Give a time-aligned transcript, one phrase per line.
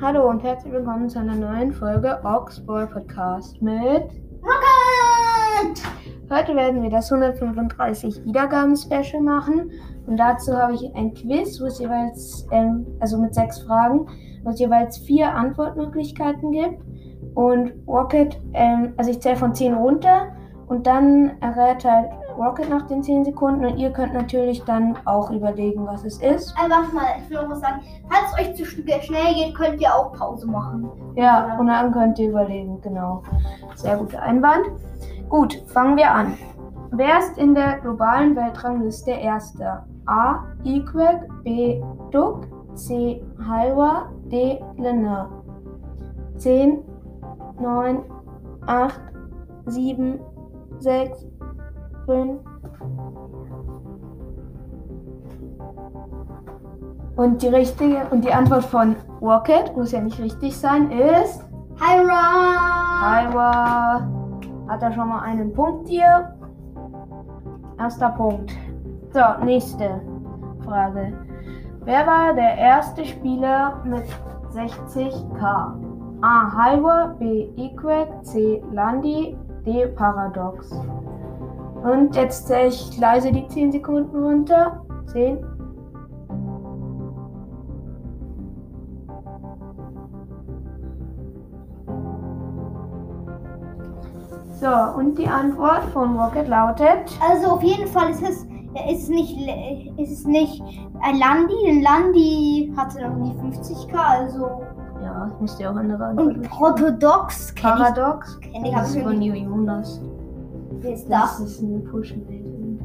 [0.00, 4.04] Hallo und herzlich willkommen zu einer neuen Folge Oxboy Podcast mit
[4.44, 5.82] Rocket!
[6.30, 9.72] Heute werden wir das 135 Wiedergaben Special machen.
[10.06, 14.06] Und dazu habe ich ein Quiz, wo es jeweils, ähm, also mit sechs Fragen,
[14.44, 16.80] wo es jeweils vier Antwortmöglichkeiten gibt.
[17.34, 20.28] Und Rocket, ähm, also ich zähle von 10 runter.
[20.68, 25.30] Und dann errät halt Rocket nach den 10 Sekunden und ihr könnt natürlich dann auch
[25.30, 26.54] überlegen, was es ist.
[26.56, 27.80] Also warte mal, ich will noch was sagen.
[28.08, 30.88] Falls es euch zu schn- schnell geht, könnt ihr auch Pause machen.
[31.16, 33.22] Ja, und dann könnt ihr überlegen, genau.
[33.74, 34.66] Sehr guter Einwand.
[35.28, 36.34] Gut, fangen wir an.
[36.92, 39.84] Wer ist in der globalen Weltrangliste Erster?
[40.06, 40.44] A.
[40.64, 41.82] Equek, B.
[42.10, 43.22] Duck, C.
[43.46, 44.58] Halwa, D.
[44.78, 45.28] Lena.
[46.36, 46.78] 10,
[47.60, 47.98] 9,
[48.66, 49.00] 8,
[49.66, 50.20] 7,
[50.78, 51.26] 6,
[52.08, 52.40] 5.
[57.16, 61.44] Und die richtige und die Antwort von Rocket, muss ja nicht richtig sein, ist
[61.76, 63.22] Hyra!
[63.22, 64.08] Iowa.
[64.68, 66.34] Hat er schon mal einen Punkt hier?
[67.78, 68.52] Erster Punkt.
[69.12, 70.00] So, nächste
[70.64, 71.12] Frage.
[71.84, 74.04] Wer war der erste Spieler mit
[74.52, 75.42] 60k?
[76.20, 76.52] A.
[76.52, 77.48] Halvor, B.
[77.56, 78.62] Equek, C.
[78.72, 79.86] Landi, D.
[79.86, 80.70] Paradox.
[81.90, 84.84] Und jetzt zähle ich leise die 10 Sekunden runter.
[85.12, 85.38] 10.
[94.60, 94.66] So,
[94.98, 97.16] und die Antwort von Rocket lautet.
[97.26, 98.44] Also auf jeden Fall ist es,
[98.90, 99.38] ist es nicht,
[99.96, 100.62] ist es nicht
[101.00, 104.62] ein Landi, denn Landi hatte noch nie 50k, also.
[105.00, 108.36] Ja, ich musste auch andere Antwort Und Orthodox kenne Paradox.
[108.42, 110.00] ich, kenn ich, Das ist von New Jonas.
[110.82, 111.40] Ist Das das?
[111.40, 111.82] ist eine.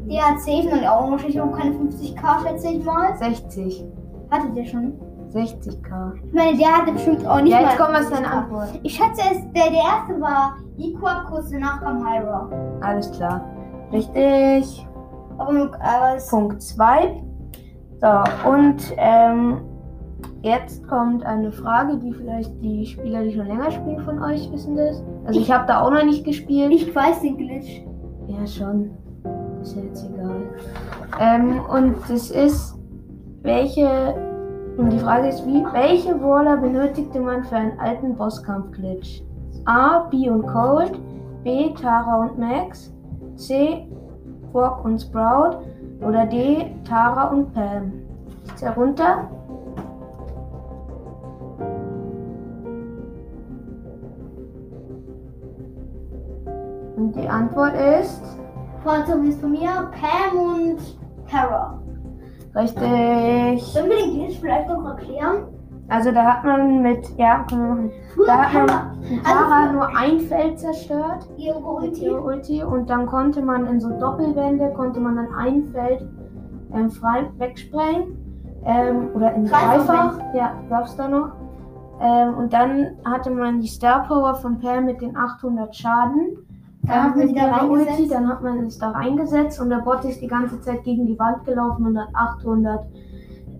[0.09, 3.16] Der hat safe und auch wahrscheinlich auch keine 50k, schätze ich mal.
[3.17, 3.86] 60.
[4.30, 4.94] Hatte der schon?
[5.31, 6.14] 60k.
[6.27, 8.31] Ich meine, der hatte bestimmt auch nicht Ja, mal jetzt kommt was deine 50K.
[8.31, 8.80] Antwort.
[8.83, 12.49] Ich schätze, es, der, der erste war Equa, kurz danach kam Hyra.
[12.82, 13.42] Alles klar.
[13.92, 14.87] Richtig.
[15.37, 17.23] Aber, aber Punkt 2.
[18.02, 19.61] So, und ähm,
[20.42, 24.76] jetzt kommt eine Frage, die vielleicht die Spieler, die schon länger spielen von euch, wissen
[24.76, 25.04] das.
[25.26, 26.72] Also ich habe da auch noch nicht gespielt.
[26.73, 27.84] ich weiß den Glitch.
[28.28, 28.92] Ja, schon.
[29.62, 30.42] Ist ja jetzt egal.
[31.20, 32.78] Ähm, und es ist,
[33.42, 34.16] welche,
[34.78, 39.23] und die Frage ist, wie, welche Brawler benötigte man für einen alten Bosskampf-Glitch?
[39.66, 41.00] A, B und Cold,
[41.44, 42.94] B, Tara und Max,
[43.36, 43.88] C,
[44.52, 45.60] Brock und Sprout
[46.02, 47.94] oder D, Tara und Pam?
[48.45, 49.30] Ich zähl runter.
[57.03, 58.21] Und die Antwort ist
[58.81, 60.77] Vorteil ist von mir Pam und
[61.30, 61.77] Tara.
[62.55, 63.64] richtig.
[63.64, 65.47] Sollen wir den Glitch vielleicht noch erklären?
[65.89, 67.91] Also da hat man mit, ja, können wir machen.
[68.25, 72.05] Da hat man mit also Tara früher- nur ein Feld zerstört, ihre Ulti.
[72.05, 76.08] ihrer Ulti, und dann konnte man in so Doppelwände, konnte man dann ein Feld
[76.73, 78.17] ähm, frei wegsprengen.
[78.65, 81.31] Ähm, oder in Dreifach ja, gab's da noch.
[81.99, 86.37] Ähm, und dann hatte man die Star Power von Pam mit den 800 Schaden.
[86.86, 88.11] Dann hat man die da reingesetzt.
[88.11, 91.17] dann hat man es da reingesetzt und der Bot ist die ganze Zeit gegen die
[91.17, 92.86] Wand gelaufen und hat 800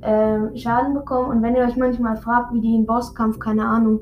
[0.02, 1.30] ähm, Schaden bekommen.
[1.30, 4.02] Und wenn ihr euch manchmal fragt, wie die im Bosskampf, keine Ahnung,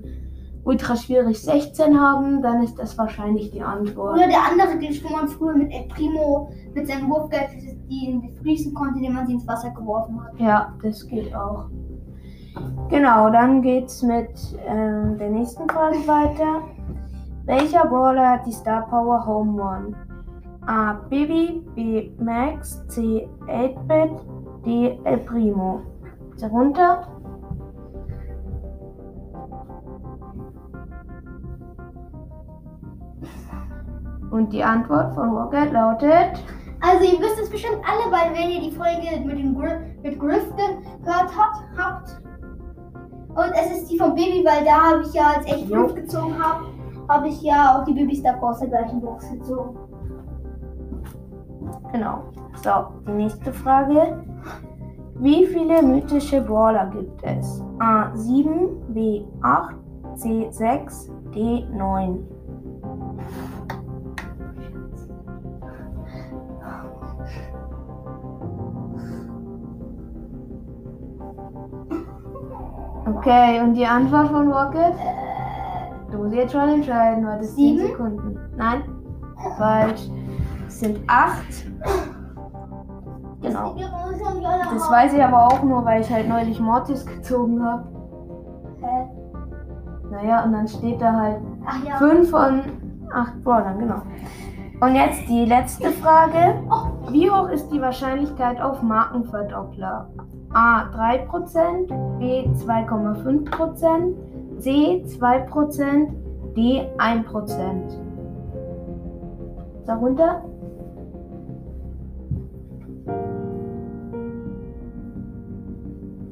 [0.64, 4.16] ultra schwierig 16 haben, dann ist das wahrscheinlich die Antwort.
[4.16, 7.50] Oder der andere Glitch, wo man früher mit El Primo mit seinem Wurfgeld
[7.90, 10.40] die fließen konnte, indem man sie ins Wasser geworfen hat.
[10.40, 11.66] Ja, das geht auch.
[12.90, 14.30] Genau, dann geht's mit
[14.68, 16.62] ähm, der nächsten Frage weiter.
[17.46, 19.96] Welcher Brawler hat die Star Power Home One?
[20.68, 20.94] A.
[21.10, 22.12] Bibi, B.
[22.20, 23.28] Max, C.
[23.48, 24.22] 8-Bit,
[24.64, 25.00] D.
[25.04, 25.82] El Primo.
[26.40, 27.08] Darunter?
[34.30, 36.42] Und die Antwort von Rocket lautet
[36.80, 40.20] Also ihr wisst es bestimmt alle, weil wenn ihr die Folge mit, dem Gri mit
[40.20, 42.22] Grifton gehört habt, habt.
[43.30, 45.86] Und es ist die von Baby, weil da habe ich ja, als Jo.
[45.86, 46.66] Griff gezogen habe,
[47.12, 49.78] habe ich ja auch die Baby Star aus der gleichen Box gezogen.
[51.92, 52.24] Genau.
[52.64, 52.72] So,
[53.08, 54.24] die nächste Frage.
[55.16, 57.64] Wie viele mythische Brawler gibt es?
[57.80, 59.76] A 7, B 8,
[60.16, 62.28] C 6, D 9.
[73.06, 74.96] Okay, und die Antwort von Rocket?
[76.22, 77.88] Du musst jetzt schon entscheiden, weil das 10 Sieben?
[77.88, 78.40] Sekunden.
[78.56, 78.84] Nein,
[79.58, 80.08] falsch.
[80.68, 81.34] Es sind 8.
[83.42, 83.76] Genau.
[84.72, 87.86] Das weiß ich aber auch nur, weil ich halt neulich Mortis gezogen habe.
[88.82, 89.08] Hä?
[90.12, 91.96] Naja, und dann steht da halt Ach ja.
[91.96, 92.62] 5 von
[93.12, 94.02] 8 Brawlern, genau.
[94.80, 96.62] Und jetzt die letzte Frage.
[97.10, 100.08] Wie hoch ist die Wahrscheinlichkeit auf Markenverdoppler?
[100.54, 104.14] A 3%, B 2,5%,
[104.62, 106.12] C 2%,
[106.56, 108.00] D 1%.
[109.88, 110.44] Darunter?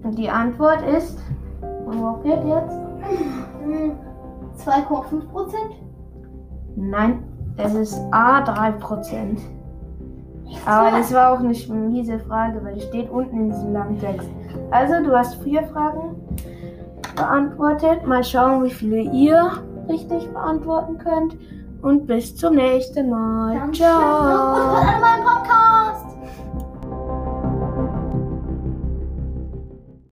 [0.04, 1.20] Und die Antwort ist,
[1.88, 2.80] und Rocket jetzt?
[3.64, 3.94] Hm,
[4.58, 5.84] 2,5 Prozent?
[6.76, 7.24] Nein,
[7.58, 9.40] es ist A 3%.
[10.68, 11.54] Aber das war auch eine
[11.90, 14.30] miese Frage, weil es steht unten in diesem langen Text.
[14.70, 16.16] Also, du hast vier Fragen
[17.20, 18.06] beantwortet.
[18.08, 19.52] Mal schauen, wie viele ihr
[19.88, 21.38] richtig beantworten könnt.
[21.82, 23.56] Und bis zum nächsten Mal.
[23.56, 24.76] Dann Ciao.
[24.76, 26.19] An meinem Podcast.